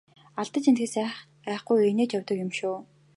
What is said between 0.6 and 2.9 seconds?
эндэхээс айхгүй инээж явдаг юм шүү!